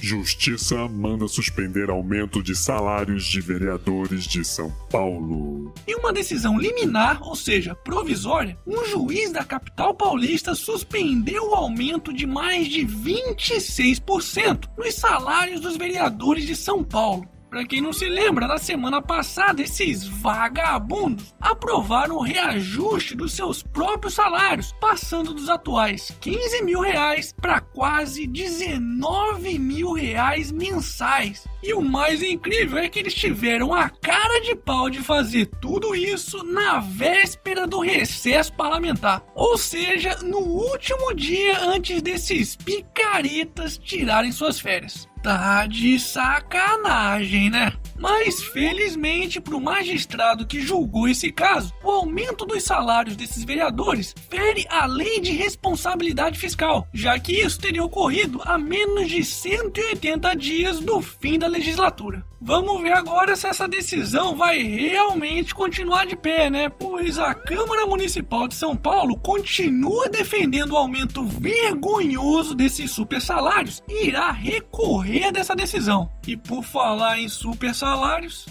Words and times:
Justiça 0.00 0.86
manda 0.88 1.26
suspender 1.26 1.90
aumento 1.90 2.40
de 2.40 2.54
salários 2.54 3.24
de 3.24 3.40
vereadores 3.40 4.24
de 4.24 4.44
São 4.44 4.70
Paulo. 4.90 5.74
Em 5.86 5.96
uma 5.96 6.12
decisão 6.12 6.56
liminar, 6.56 7.20
ou 7.22 7.34
seja, 7.34 7.74
provisória, 7.74 8.56
um 8.64 8.84
juiz 8.86 9.32
da 9.32 9.44
capital 9.44 9.92
paulista 9.94 10.54
suspendeu 10.54 11.50
o 11.50 11.54
aumento 11.54 12.12
de 12.12 12.26
mais 12.26 12.68
de 12.68 12.86
26% 12.86 14.68
nos 14.78 14.94
salários 14.94 15.60
dos 15.60 15.76
vereadores 15.76 16.46
de 16.46 16.54
São 16.54 16.84
Paulo. 16.84 17.28
Para 17.50 17.64
quem 17.64 17.80
não 17.80 17.94
se 17.94 18.06
lembra, 18.06 18.46
na 18.46 18.58
semana 18.58 19.00
passada, 19.00 19.62
esses 19.62 20.06
vagabundos 20.06 21.34
aprovaram 21.40 22.16
o 22.16 22.22
reajuste 22.22 23.16
dos 23.16 23.32
seus 23.32 23.62
próprios 23.62 24.14
salários, 24.14 24.74
passando 24.78 25.32
dos 25.32 25.48
atuais 25.48 26.14
15 26.20 26.62
mil 26.62 26.80
reais 26.80 27.34
para 27.40 27.60
quase 27.60 28.26
19 28.26 29.58
mil 29.58 29.92
reais 29.92 30.52
mensais. 30.52 31.48
E 31.62 31.72
o 31.72 31.80
mais 31.80 32.22
incrível 32.22 32.78
é 32.78 32.88
que 32.88 32.98
eles 32.98 33.14
tiveram 33.14 33.72
a 33.72 33.88
cara 33.88 34.40
de 34.42 34.54
pau 34.54 34.90
de 34.90 34.98
fazer 34.98 35.46
tudo 35.60 35.94
isso 35.94 36.44
na 36.44 36.80
véspera 36.80 37.66
do 37.66 37.80
recesso 37.80 38.52
parlamentar. 38.52 39.24
Ou 39.34 39.56
seja, 39.56 40.18
no 40.22 40.38
último 40.38 41.14
dia 41.14 41.60
antes 41.60 42.02
desses 42.02 42.56
picaretas 42.56 43.78
tirarem 43.78 44.32
suas 44.32 44.60
férias. 44.60 45.08
Tá 45.22 45.66
de 45.66 45.98
sacanagem, 45.98 47.50
né? 47.50 47.72
Mas 47.98 48.42
felizmente 48.42 49.40
para 49.40 49.56
o 49.56 49.60
magistrado 49.60 50.46
que 50.46 50.60
julgou 50.60 51.08
esse 51.08 51.32
caso, 51.32 51.74
o 51.82 51.90
aumento 51.90 52.46
dos 52.46 52.62
salários 52.62 53.16
desses 53.16 53.42
vereadores 53.42 54.14
fere 54.30 54.64
a 54.70 54.86
lei 54.86 55.20
de 55.20 55.32
responsabilidade 55.32 56.38
fiscal, 56.38 56.86
já 56.94 57.18
que 57.18 57.32
isso 57.32 57.58
teria 57.58 57.82
ocorrido 57.82 58.40
a 58.44 58.56
menos 58.56 59.08
de 59.08 59.24
180 59.24 60.34
dias 60.36 60.78
do 60.78 61.02
fim 61.02 61.38
da 61.38 61.48
legislatura. 61.48 62.24
Vamos 62.40 62.80
ver 62.82 62.92
agora 62.92 63.34
se 63.34 63.48
essa 63.48 63.66
decisão 63.66 64.36
vai 64.36 64.62
realmente 64.62 65.52
continuar 65.52 66.06
de 66.06 66.14
pé, 66.14 66.48
né? 66.48 66.68
Pois 66.68 67.18
a 67.18 67.34
Câmara 67.34 67.84
Municipal 67.84 68.46
de 68.46 68.54
São 68.54 68.76
Paulo 68.76 69.18
continua 69.18 70.08
defendendo 70.08 70.72
o 70.72 70.76
aumento 70.76 71.24
vergonhoso 71.24 72.54
desses 72.54 72.92
super 72.92 73.20
salários 73.20 73.82
e 73.88 74.06
irá 74.06 74.30
recorrer 74.30 75.32
dessa 75.32 75.56
decisão. 75.56 76.08
E 76.28 76.36
por 76.36 76.62
falar 76.62 77.18
em 77.18 77.28
super 77.28 77.74
salários, 77.74 78.46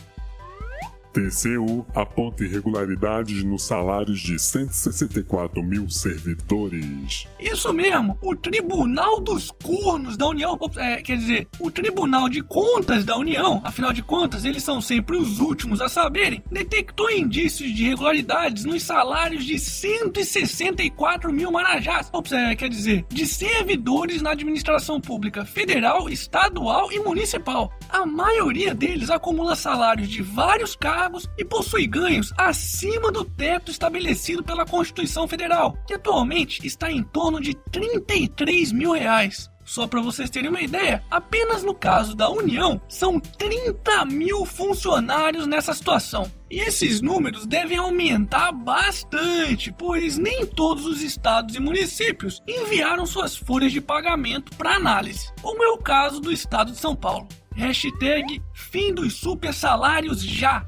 TCU 1.18 1.84
aponta 1.96 2.44
irregularidades 2.44 3.44
nos 3.44 3.64
salários 3.64 4.20
de 4.20 4.38
164 4.38 5.64
mil 5.64 5.90
servidores. 5.90 7.28
Isso 7.40 7.74
mesmo, 7.74 8.16
o 8.22 8.36
Tribunal 8.36 9.20
dos 9.20 9.50
Cornos 9.50 10.16
da 10.16 10.28
União, 10.28 10.56
é, 10.78 10.98
quer 10.98 11.18
dizer, 11.18 11.48
o 11.60 11.72
Tribunal 11.72 12.30
de 12.30 12.44
Contas 12.44 13.04
da 13.04 13.18
União, 13.18 13.62
afinal 13.64 13.92
de 13.92 14.04
contas, 14.04 14.46
eles 14.46 14.62
são 14.62 14.80
sempre 14.80 15.18
os 15.18 15.40
últimos 15.40 15.82
a 15.82 15.90
saberem, 15.90 16.44
detectou 16.52 17.10
indícios 17.10 17.74
de 17.74 17.86
irregularidades 17.86 18.64
nos 18.64 18.84
salários 18.84 19.44
de 19.44 19.58
164 19.58 21.34
mil 21.34 21.52
marajás, 21.52 22.12
é, 22.32 22.56
quer 22.56 22.70
dizer, 22.70 23.06
de 23.10 23.26
servidores 23.26 24.22
na 24.22 24.32
administração 24.32 25.02
pública 25.02 25.44
federal, 25.46 26.10
estadual 26.10 26.92
e 26.92 27.00
municipal. 27.00 27.74
A 27.90 28.06
maioria 28.06 28.76
deles 28.76 29.10
acumula 29.10 29.56
salários 29.56 30.10
de 30.10 30.22
vários 30.22 30.76
cargos 30.76 31.07
cargos 31.08 31.30
e 31.38 31.46
possui 31.46 31.88
ganhos 31.88 32.34
acima 32.38 33.12
do 33.12 33.24
teto 33.24 33.72
estabelecido 33.72 34.44
pela 34.44 34.66
Constituição 34.66 35.28
Federal, 35.28 35.78
que 35.88 35.94
atualmente 35.94 36.66
está 36.68 36.92
em 36.92 37.02
torno 37.02 37.40
de 37.40 37.54
33 37.72 38.74
mil 38.74 38.92
reais. 38.92 39.50
Só 39.64 39.86
para 39.86 40.02
vocês 40.02 40.30
terem 40.30 40.50
uma 40.50 40.62
ideia, 40.62 41.04
apenas 41.12 41.62
no 41.62 41.74
caso 41.74 42.16
da 42.16 42.30
União, 42.30 42.80
são 42.88 43.20
30 43.20 44.06
mil 44.06 44.46
funcionários 44.46 45.46
nessa 45.46 45.74
situação. 45.74 46.32
E 46.50 46.60
esses 46.60 47.02
números 47.02 47.46
devem 47.46 47.78
aumentar 47.78 48.54
bastante, 48.54 49.74
pois 49.78 50.18
nem 50.18 50.46
todos 50.46 50.86
os 50.86 51.02
estados 51.02 51.56
e 51.56 51.60
municípios 51.60 52.42
enviaram 52.48 53.06
suas 53.06 53.36
folhas 53.36 53.74
de 53.74 53.82
pagamento 53.82 54.56
para 54.56 54.76
análise, 54.76 55.34
como 55.42 55.62
é 55.62 55.68
o 55.68 55.78
caso 55.78 56.22
do 56.22 56.32
estado 56.32 56.72
de 56.72 56.78
São 56.78 56.96
Paulo. 56.96 57.28
Hashtag 57.58 58.40
fim 58.54 58.94
dos 58.94 59.16
super 59.16 59.52
salários 59.52 60.22
já. 60.22 60.64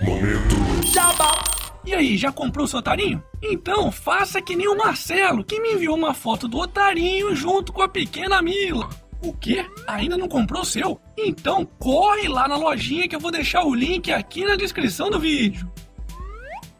Momento. 0.00 0.56
Jabá. 0.92 1.42
E 1.84 1.94
aí, 1.94 2.16
já 2.16 2.30
comprou 2.30 2.66
seu 2.66 2.80
otarinho? 2.80 3.22
Então 3.42 3.90
faça 3.90 4.42
que 4.42 4.54
nem 4.54 4.68
o 4.68 4.76
Marcelo, 4.76 5.44
que 5.44 5.60
me 5.60 5.72
enviou 5.72 5.96
uma 5.96 6.12
foto 6.12 6.46
do 6.46 6.58
otarinho 6.58 7.34
junto 7.34 7.72
com 7.72 7.82
a 7.82 7.88
pequena 7.88 8.42
Mila. 8.42 8.88
O 9.22 9.32
quê? 9.32 9.66
Ainda 9.86 10.16
não 10.16 10.28
comprou 10.28 10.62
o 10.62 10.66
seu? 10.66 11.00
Então 11.16 11.64
corre 11.64 12.28
lá 12.28 12.46
na 12.46 12.56
lojinha 12.56 13.08
que 13.08 13.16
eu 13.16 13.20
vou 13.20 13.30
deixar 13.30 13.64
o 13.64 13.74
link 13.74 14.12
aqui 14.12 14.44
na 14.44 14.54
descrição 14.54 15.10
do 15.10 15.18
vídeo. 15.18 15.70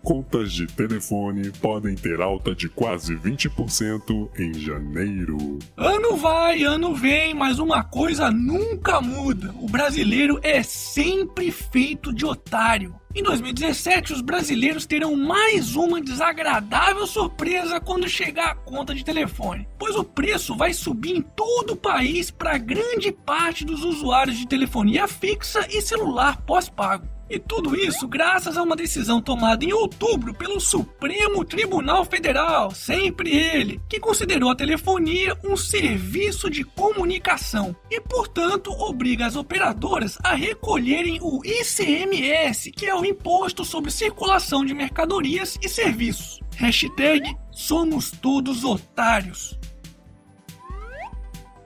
Contas 0.02 0.52
de 0.52 0.66
telefone 0.66 1.50
podem 1.60 1.94
ter 1.94 2.20
alta 2.20 2.54
de 2.54 2.68
quase 2.68 3.16
20% 3.16 4.30
em 4.38 4.54
janeiro. 4.54 5.58
Ano 5.76 6.16
vai, 6.16 6.62
ano 6.62 6.94
vem, 6.94 7.34
mas 7.34 7.58
uma 7.58 7.82
coisa 7.82 8.30
nunca 8.30 9.00
muda: 9.00 9.54
o 9.60 9.68
brasileiro 9.68 10.38
é 10.42 10.62
sempre 10.62 11.50
feito 11.50 12.12
de 12.12 12.24
otário. 12.24 12.94
Em 13.14 13.22
2017, 13.22 14.12
os 14.12 14.20
brasileiros 14.20 14.86
terão 14.86 15.16
mais 15.16 15.74
uma 15.74 16.00
desagradável 16.00 17.06
surpresa 17.06 17.80
quando 17.80 18.08
chegar 18.08 18.50
a 18.50 18.54
conta 18.54 18.94
de 18.94 19.04
telefone, 19.04 19.66
pois 19.78 19.96
o 19.96 20.04
preço 20.04 20.54
vai 20.54 20.72
subir 20.72 21.16
em 21.16 21.22
todo 21.22 21.72
o 21.72 21.76
país 21.76 22.30
para 22.30 22.58
grande 22.58 23.10
parte 23.10 23.64
dos 23.64 23.82
usuários 23.82 24.36
de 24.36 24.46
telefonia 24.46 25.08
fixa 25.08 25.66
e 25.70 25.80
celular 25.80 26.40
pós-pago. 26.42 27.17
E 27.30 27.38
tudo 27.38 27.76
isso 27.76 28.08
graças 28.08 28.56
a 28.56 28.62
uma 28.62 28.74
decisão 28.74 29.20
tomada 29.20 29.64
em 29.64 29.72
outubro 29.72 30.32
pelo 30.32 30.60
Supremo 30.60 31.44
Tribunal 31.44 32.04
Federal, 32.04 32.70
sempre 32.70 33.30
ele, 33.36 33.80
que 33.88 34.00
considerou 34.00 34.50
a 34.50 34.56
telefonia 34.56 35.36
um 35.44 35.56
serviço 35.56 36.48
de 36.48 36.64
comunicação 36.64 37.76
e, 37.90 38.00
portanto, 38.00 38.70
obriga 38.70 39.26
as 39.26 39.36
operadoras 39.36 40.18
a 40.22 40.34
recolherem 40.34 41.18
o 41.20 41.40
ICMS, 41.44 42.70
que 42.72 42.86
é 42.86 42.94
o 42.94 43.04
Imposto 43.04 43.64
sobre 43.64 43.90
Circulação 43.90 44.64
de 44.64 44.72
Mercadorias 44.72 45.58
e 45.62 45.68
Serviços. 45.68 46.40
Hashtag 46.56 47.36
Somos 47.52 48.10
Todos 48.10 48.64
Otários. 48.64 49.58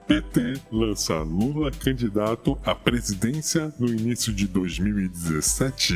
PT 0.07 0.61
lança 0.71 1.19
Lula 1.19 1.71
candidato 1.71 2.57
à 2.65 2.75
presidência 2.75 3.73
no 3.79 3.87
início 3.87 4.33
de 4.33 4.47
2017. 4.47 5.93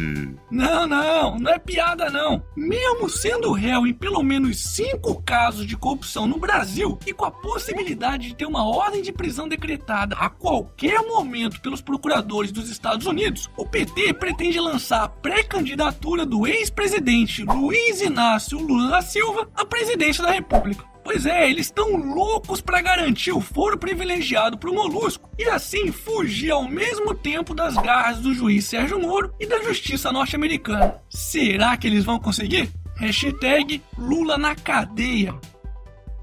Não, 0.49 0.87
não, 0.87 1.37
não 1.37 1.51
é 1.51 1.59
piada 1.59 2.09
não. 2.09 2.43
Mesmo 2.55 3.09
sendo 3.09 3.51
réu 3.51 3.85
em 3.85 3.93
pelo 3.93 4.23
menos 4.23 4.63
cinco 4.75 5.21
casos 5.21 5.65
de 5.65 5.75
corrupção 5.75 6.25
no 6.25 6.37
Brasil 6.37 6.97
e 7.05 7.13
com 7.13 7.25
a 7.25 7.31
possibilidade 7.31 8.29
de 8.29 8.35
ter 8.35 8.45
uma 8.45 8.65
ordem 8.65 9.01
de 9.01 9.11
prisão 9.11 9.47
decretada 9.47 10.15
a 10.15 10.29
qualquer 10.29 11.01
momento 11.01 11.61
pelos 11.61 11.81
procuradores 11.81 12.51
dos 12.51 12.69
Estados 12.69 13.05
Unidos, 13.05 13.49
o 13.57 13.65
PT 13.65 14.13
pretende 14.13 14.59
lançar 14.59 15.03
a 15.03 15.09
pré-candidatura 15.09 16.25
do 16.25 16.47
ex-presidente 16.47 17.43
Luiz 17.43 18.01
Inácio 18.01 18.57
Lula 18.57 18.89
da 18.89 19.01
Silva 19.01 19.49
à 19.55 19.65
presidência 19.65 20.23
da 20.23 20.31
República. 20.31 20.96
Pois 21.07 21.25
é, 21.25 21.49
eles 21.49 21.67
estão 21.67 21.95
loucos 21.95 22.59
para 22.59 22.81
garantir 22.81 23.31
o 23.31 23.39
foro 23.39 23.77
privilegiado 23.77 24.57
pro 24.57 24.73
Molusco 24.73 25.29
e 25.39 25.45
assim 25.45 25.89
fugir 25.89 26.51
ao 26.51 26.67
mesmo 26.67 27.15
tempo 27.15 27.55
das 27.55 27.75
garras 27.75 28.19
do 28.19 28.33
juiz 28.33 28.65
Sérgio 28.65 28.99
Moro 28.99 29.33
e 29.39 29.45
da 29.45 29.63
justiça 29.63 30.11
norte-americana. 30.11 31.01
Será 31.09 31.77
que 31.77 31.87
eles 31.87 32.03
vão 32.03 32.19
conseguir? 32.19 32.69
Hashtag 32.97 33.81
Lula 33.97 34.37
na 34.37 34.53
cadeia. 34.53 35.33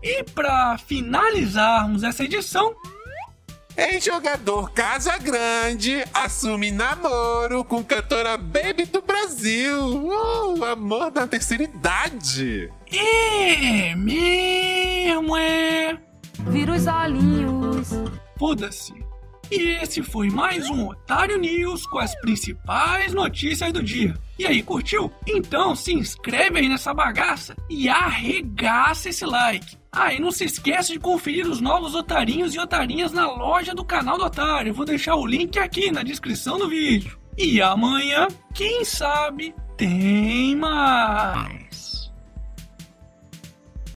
E 0.02 0.22
para 0.22 0.76
finalizarmos 0.76 2.02
essa 2.02 2.22
edição, 2.22 2.74
Ex-jogador 3.76 4.70
Casa 4.70 5.18
Grande 5.18 6.04
assume 6.14 6.70
namoro 6.70 7.64
com 7.64 7.82
cantora 7.82 8.36
Baby 8.36 8.84
do 8.84 9.02
Brasil. 9.02 9.80
Uh, 9.80 10.64
amor 10.64 11.10
da 11.10 11.26
terceira 11.26 11.64
idade. 11.64 12.70
é 12.92 13.94
mesmo, 13.96 15.36
é. 15.36 15.98
Vira 16.46 16.72
os 16.72 16.86
olhinhos. 16.86 17.88
Foda-se. 18.38 18.94
E 19.50 19.82
esse 19.82 20.02
foi 20.02 20.30
mais 20.30 20.68
um 20.70 20.88
Otário 20.88 21.38
News 21.38 21.86
com 21.86 21.98
as 21.98 22.14
principais 22.20 23.12
notícias 23.12 23.72
do 23.72 23.82
dia. 23.82 24.14
E 24.38 24.46
aí, 24.46 24.62
curtiu? 24.62 25.12
Então 25.26 25.76
se 25.76 25.92
inscreve 25.92 26.58
aí 26.58 26.68
nessa 26.68 26.92
bagaça 26.94 27.54
e 27.68 27.88
arregaça 27.88 29.08
esse 29.08 29.24
like. 29.24 29.76
Ah, 29.92 30.12
e 30.12 30.18
não 30.18 30.32
se 30.32 30.44
esquece 30.44 30.92
de 30.92 30.98
conferir 30.98 31.46
os 31.46 31.60
novos 31.60 31.94
otarinhos 31.94 32.54
e 32.54 32.58
otarinhas 32.58 33.12
na 33.12 33.30
loja 33.30 33.74
do 33.74 33.84
canal 33.84 34.18
do 34.18 34.24
Otário. 34.24 34.74
Vou 34.74 34.84
deixar 34.84 35.14
o 35.14 35.26
link 35.26 35.58
aqui 35.58 35.92
na 35.92 36.02
descrição 36.02 36.58
do 36.58 36.68
vídeo. 36.68 37.18
E 37.38 37.60
amanhã, 37.60 38.26
quem 38.52 38.84
sabe, 38.84 39.54
tem 39.76 40.56
mais. 40.56 41.93